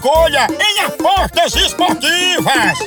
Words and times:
Escolha 0.00 0.46
em 0.48 0.80
apostas 0.86 1.54
esportivas. 1.56 2.78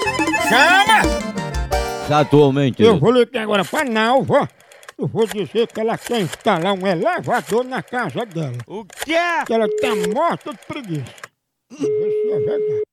Chama! 0.49 2.19
Atualmente. 2.19 2.81
Eu 2.81 2.99
vou 2.99 3.11
ligar 3.11 3.43
agora 3.43 3.63
pra 3.63 3.83
Nalva. 3.83 4.49
Eu 4.97 5.07
vou 5.07 5.27
dizer 5.27 5.67
que 5.67 5.79
ela 5.79 5.97
quer 5.97 6.21
instalar 6.21 6.73
um 6.73 6.87
elevador 6.87 7.63
na 7.63 7.83
casa 7.83 8.25
dela. 8.25 8.57
O 8.67 8.83
quê? 8.85 9.13
Que 9.45 9.53
ela 9.53 9.67
tá 9.79 9.89
morta 10.13 10.51
de 10.53 10.59
preguiça. 10.65 11.13
Vamos 11.69 11.87
ver 11.87 12.11
se 12.11 12.31
é 12.31 12.39
verdade. 12.39 12.83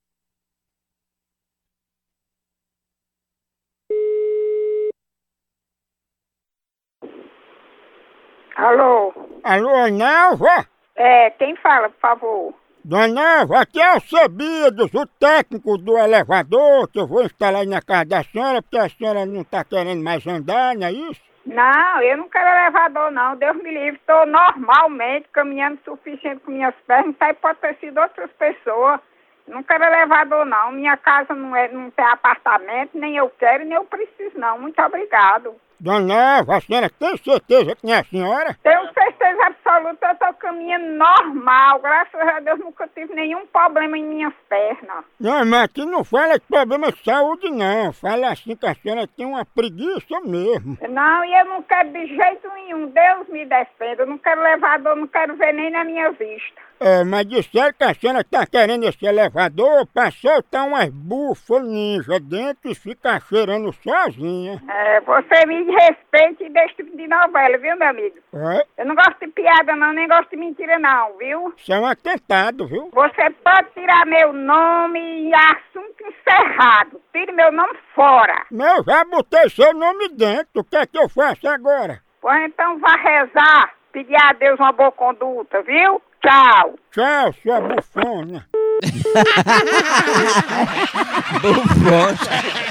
Alô? 8.55 9.13
Alô, 9.43 9.87
Nalva? 9.89 10.67
É, 10.95 11.31
quem 11.31 11.55
fala, 11.55 11.89
por 11.89 11.99
favor? 11.99 12.60
Dona 12.83 13.43
aqui 13.61 13.79
é 13.79 13.95
o 13.95 14.01
Cebidos, 14.01 14.91
o 14.93 15.05
técnico 15.05 15.77
do 15.77 15.95
elevador, 15.97 16.87
que 16.87 16.99
eu 16.99 17.05
vou 17.05 17.23
instalar 17.23 17.61
aí 17.61 17.67
na 17.67 17.79
casa 17.79 18.05
da 18.05 18.23
senhora, 18.23 18.61
porque 18.61 18.77
a 18.77 18.89
senhora 18.89 19.23
não 19.23 19.43
tá 19.43 19.63
querendo 19.63 20.03
mais 20.03 20.25
andar, 20.25 20.75
não 20.75 20.87
é 20.87 20.91
isso? 20.91 21.21
Não, 21.45 22.01
eu 22.01 22.17
não 22.17 22.27
quero 22.27 22.47
elevador, 22.47 23.11
não. 23.11 23.35
Deus 23.35 23.55
me 23.57 23.69
livre. 23.69 23.99
Estou 23.99 24.25
normalmente 24.25 25.27
caminhando 25.31 25.79
suficiente 25.85 26.41
com 26.41 26.51
minhas 26.51 26.73
pernas. 26.87 27.13
Isso 27.13 27.23
aí 27.23 27.33
pode 27.33 27.59
ter 27.59 27.75
sido 27.79 27.99
outras 27.99 28.31
pessoas. 28.31 28.99
Não 29.47 29.61
quero 29.63 29.83
elevador, 29.83 30.45
não. 30.45 30.71
Minha 30.71 30.97
casa 30.97 31.33
não, 31.33 31.55
é, 31.55 31.67
não 31.67 31.91
tem 31.91 32.05
apartamento, 32.05 32.97
nem 32.97 33.17
eu 33.17 33.29
quero, 33.37 33.63
nem 33.63 33.73
eu 33.73 33.85
preciso, 33.85 34.37
não. 34.37 34.59
Muito 34.59 34.81
obrigado. 34.81 35.55
Dona 35.79 36.41
a 36.47 36.61
senhora 36.61 36.89
tem 36.91 37.17
certeza 37.17 37.75
que 37.75 37.91
é 37.91 37.97
a 37.97 38.03
senhora? 38.03 38.55
Tenho 38.61 38.93
certeza 38.93 39.55
absoluta, 39.71 40.05
eu 40.07 40.11
estou 40.13 40.33
caminhando 40.33 40.85
normal. 40.97 41.79
Graças 41.79 42.19
a 42.19 42.39
Deus 42.39 42.59
nunca 42.59 42.87
tive 42.93 43.13
nenhum 43.13 43.45
problema 43.47 43.97
em 43.97 44.03
minhas 44.03 44.33
pernas. 44.49 45.03
Não, 45.19 45.45
mas 45.45 45.63
aqui 45.63 45.85
não 45.85 46.03
fala 46.03 46.37
de 46.39 46.45
problema 46.45 46.91
de 46.91 47.03
saúde, 47.03 47.49
não. 47.49 47.93
Fala 47.93 48.31
assim 48.31 48.55
que 48.55 48.65
a 48.65 48.75
senhora 48.75 49.07
tem 49.07 49.25
uma 49.25 49.45
preguiça 49.45 50.19
mesmo. 50.21 50.77
Não, 50.89 51.25
e 51.25 51.39
eu 51.39 51.45
não 51.45 51.61
quero 51.63 51.89
de 51.89 52.07
jeito 52.07 52.49
nenhum. 52.53 52.87
Deus 52.87 53.27
me 53.29 53.45
defenda. 53.45 54.03
Eu 54.03 54.07
não 54.07 54.17
quero 54.17 54.41
elevador, 54.41 54.95
não 54.95 55.07
quero 55.07 55.35
ver 55.35 55.53
nem 55.53 55.71
na 55.71 55.83
minha 55.83 56.11
vista. 56.11 56.61
É, 56.83 57.03
mas 57.03 57.27
disseram 57.27 57.71
que 57.77 57.83
a 57.83 57.93
senhora 57.93 58.23
tá 58.23 58.43
querendo 58.47 58.87
esse 58.87 59.05
elevador 59.05 59.85
pra 59.93 60.09
soltar 60.09 60.65
umas 60.67 60.89
bufas 60.89 61.61
ninja 61.63 62.19
dentro 62.19 62.71
e 62.71 62.73
ficar 62.73 63.21
cheirando 63.21 63.71
sozinha. 63.71 64.59
É, 64.67 64.99
você 65.01 65.45
me 65.45 65.63
respeite 65.63 66.43
e 66.43 66.49
deixe 66.49 66.73
tipo 66.77 66.97
de 66.97 67.07
novela, 67.07 67.55
viu, 67.59 67.77
meu 67.77 67.87
amigo? 67.87 68.15
É, 68.33 68.81
Eu 68.81 68.87
não 68.87 68.95
gosto 68.95 69.19
de 69.19 69.27
piada, 69.27 69.60
não, 69.63 69.93
nem 69.93 70.07
gosto 70.07 70.29
de 70.29 70.37
mentira, 70.37 70.79
não, 70.79 71.17
viu? 71.17 71.53
isso 71.57 71.71
é 71.71 71.79
um 71.79 71.85
atentado, 71.85 72.67
viu? 72.67 72.89
Você 72.93 73.29
pode 73.43 73.69
tirar 73.73 74.05
meu 74.05 74.33
nome 74.33 74.99
e 74.99 75.31
assunto 75.33 76.03
encerrado. 76.03 77.01
Tire 77.11 77.31
meu 77.31 77.51
nome 77.51 77.77
fora. 77.93 78.45
Eu 78.51 78.83
já 78.83 79.03
botei 79.05 79.49
seu 79.49 79.73
nome 79.73 80.09
dentro, 80.09 80.61
o 80.61 80.63
que 80.63 80.77
é 80.77 80.85
que 80.85 80.97
eu 80.97 81.09
faço 81.09 81.47
agora? 81.47 82.01
Pois 82.21 82.43
então 82.45 82.79
vá 82.79 82.95
rezar, 82.95 83.73
pedir 83.91 84.15
a 84.15 84.33
Deus 84.33 84.59
uma 84.59 84.71
boa 84.71 84.91
conduta, 84.91 85.61
viu? 85.63 86.01
Tchau. 86.21 86.75
Tchau, 86.91 87.33
sua 87.41 87.61
bufona. 87.61 88.47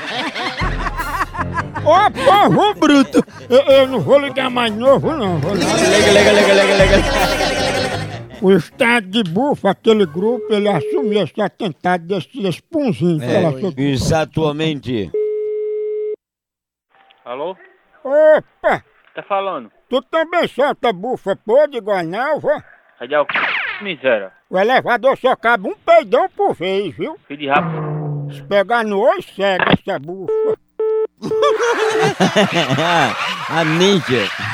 Ô, 1.84 2.10
povo 2.10 2.74
bruto! 2.74 3.24
Eu, 3.48 3.58
eu 3.60 3.86
não 3.88 4.00
vou 4.00 4.18
ligar 4.18 4.50
mais 4.50 4.74
novo, 4.74 5.12
não. 5.12 5.38
Vou 5.38 5.54
ligar. 5.54 5.76
Lega, 6.12 6.32
lega, 6.32 6.52
lega, 6.52 6.74
lega, 6.74 6.96
lega. 6.96 8.40
O 8.42 8.52
estado 8.52 9.06
de 9.06 9.22
bufa, 9.24 9.70
aquele 9.70 10.06
grupo, 10.06 10.46
ele 10.52 10.68
assumiu 10.68 11.22
esse 11.22 11.40
atentado 11.40 12.06
desse 12.06 12.46
espunzinho 12.46 13.18
que 13.18 13.26
ela 13.26 13.50
soltou. 13.52 13.84
Exatamente. 13.84 15.10
Alô? 17.24 17.56
Opa! 18.02 18.84
Tá 19.14 19.22
falando? 19.22 19.70
Tu 19.88 20.00
também 20.02 20.48
solta 20.48 20.92
bufa 20.92 21.36
podre 21.36 21.78
igual 21.78 21.98
a 21.98 22.02
Nalva? 22.02 22.64
Cadê 22.98 23.16
o 23.16 23.24
c... 23.24 23.84
miséria? 23.84 24.32
O 24.48 24.58
elevador 24.58 25.18
só 25.18 25.36
cabe 25.36 25.68
um 25.68 25.74
peidão 25.74 26.28
por 26.30 26.54
vez, 26.54 26.96
viu? 26.96 27.16
Filho 27.26 27.40
de 27.40 27.46
rap. 27.46 27.64
Se 28.32 28.42
pegar 28.44 28.84
no 28.84 29.00
oi, 29.00 29.20
cega 29.22 29.64
essa 29.72 29.98
bufa. 29.98 30.58
A 33.50 33.64
ninja. 33.64 34.49